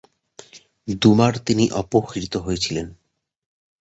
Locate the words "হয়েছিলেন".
2.37-2.87